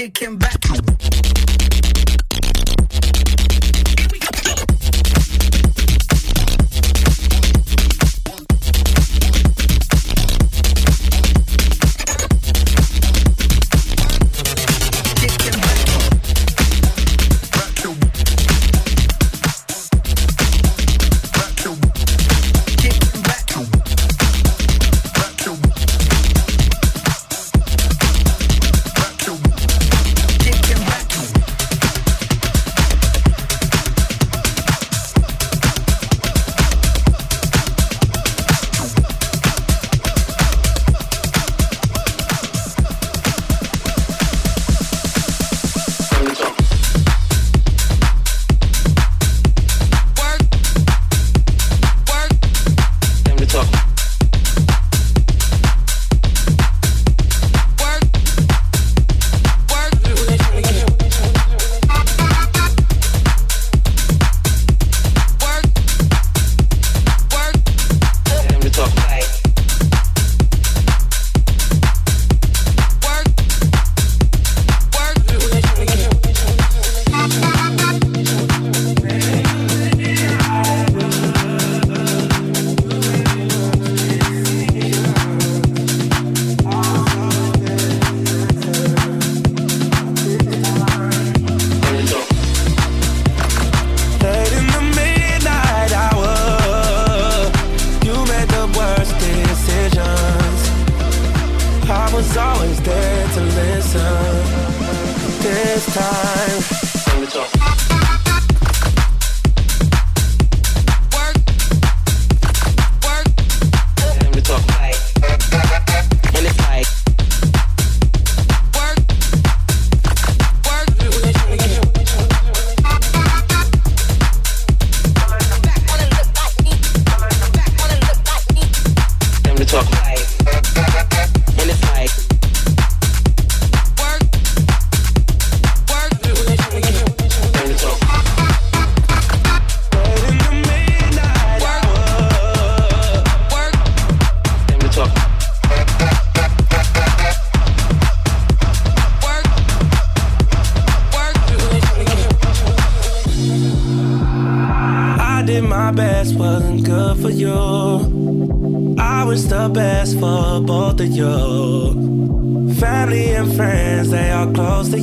[0.00, 0.79] Kicking back.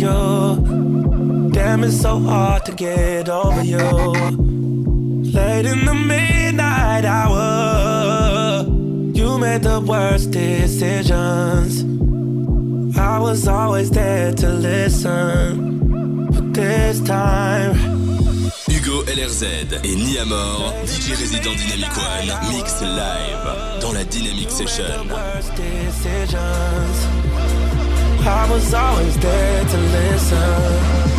[0.00, 1.50] You.
[1.52, 3.78] Damn, it's so hard to get over you.
[5.32, 8.64] Late in the midnight hour,
[9.12, 11.84] you made the worst decisions.
[12.96, 17.74] I was always there to listen, but this time.
[18.68, 19.44] Hugo LRZ
[19.82, 25.08] et Niamor, DJ résident Dynamic One, mix live dans la Dynamic Session.
[28.26, 31.13] I was always there to listen.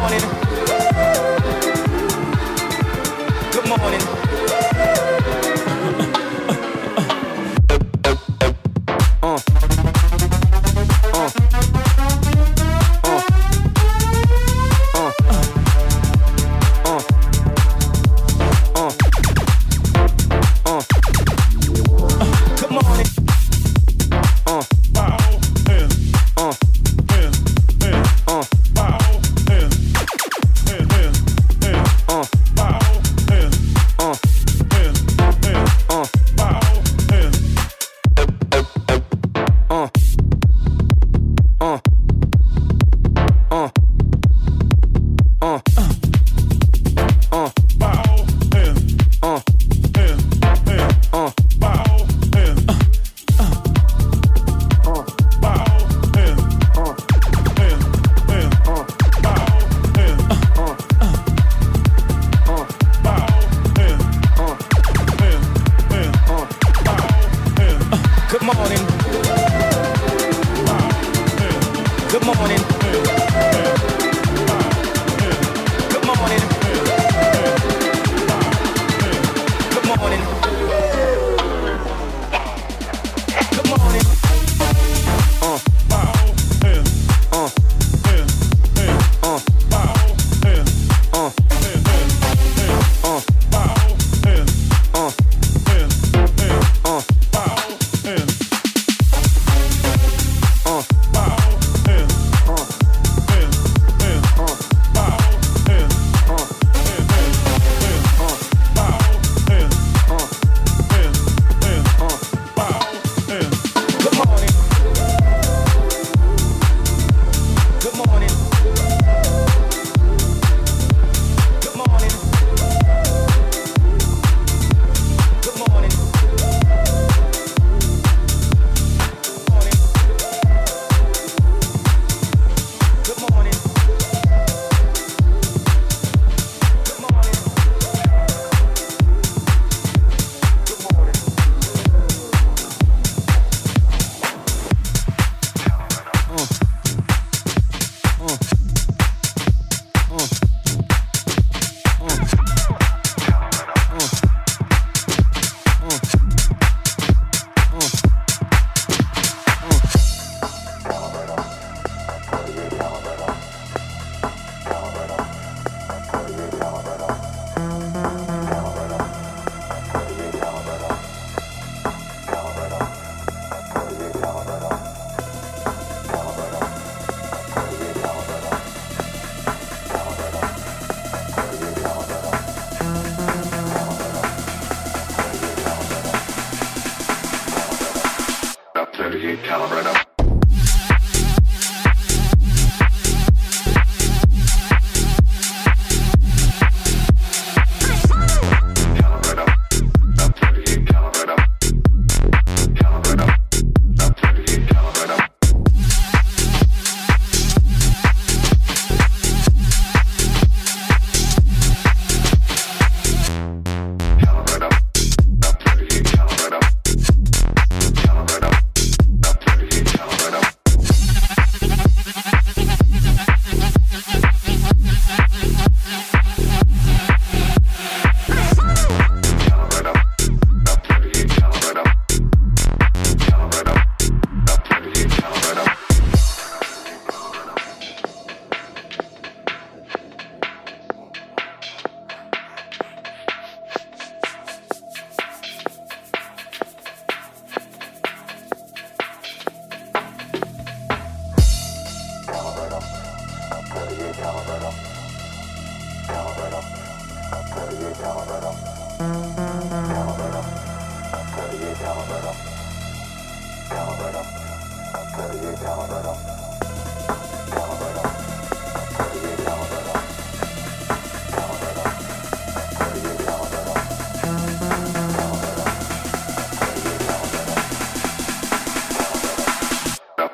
[0.00, 0.20] morning.
[3.52, 4.19] Good morning.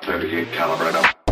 [0.07, 1.26] One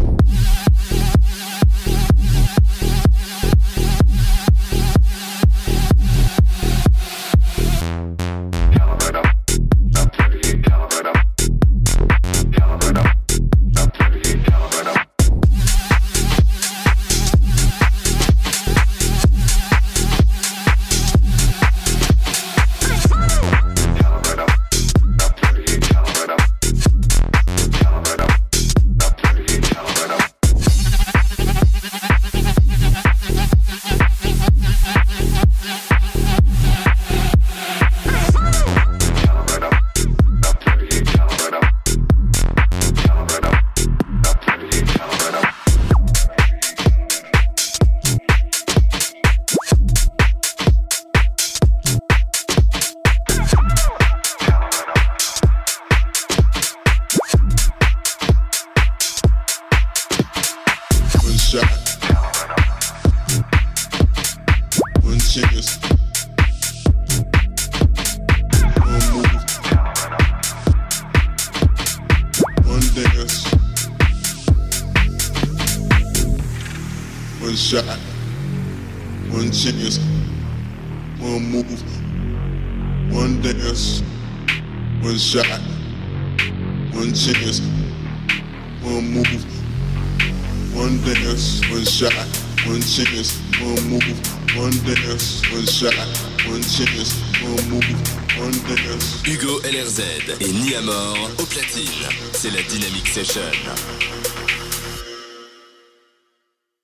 [99.26, 100.00] Hugo LRZ
[100.40, 101.88] et Niamor au platine.
[102.32, 103.40] C'est la Dynamic Session.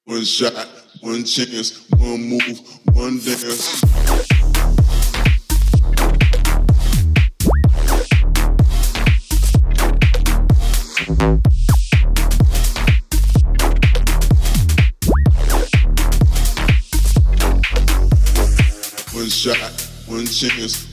[0.07, 0.53] One shot,
[1.03, 2.61] one chance, one move,
[2.95, 3.83] one dance.
[19.13, 19.57] One shot,
[20.09, 20.90] one chance,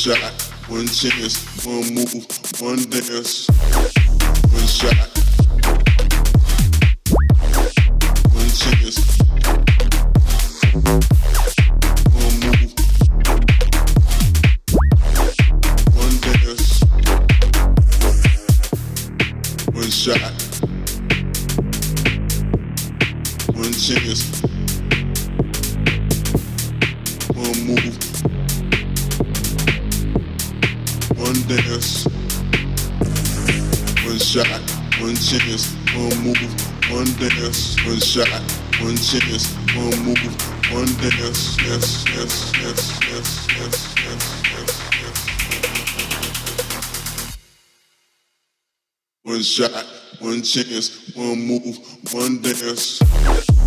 [0.00, 0.32] shot,
[0.70, 2.14] one chance, one move,
[2.62, 3.48] one dance.
[4.50, 5.19] One shot.
[37.00, 38.28] one dance, one shot,
[38.82, 40.36] one chance, one move,
[40.70, 44.24] one dance, yes, yes, yes, yes, yes, yes,
[45.00, 45.20] yes.
[49.22, 49.86] One shot,
[50.18, 51.78] one chance, one move,
[52.12, 53.59] one dance.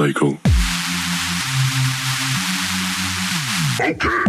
[0.00, 0.38] Cycle.
[3.82, 4.19] Okay.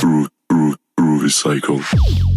[0.00, 2.35] Groove, groove, groovy cycle.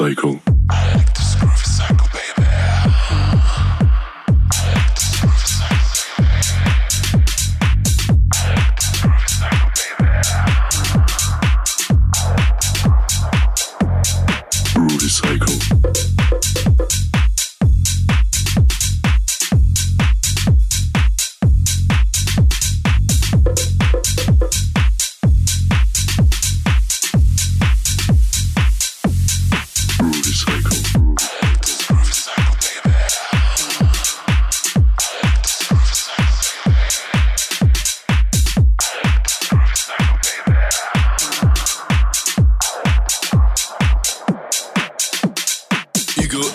[0.00, 0.49] Cycle.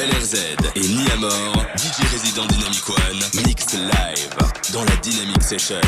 [0.05, 0.35] LRZ
[0.75, 4.37] et Ni Amor, DJ résident Dynamic One, mix live
[4.71, 5.81] dans la Dynamic Session.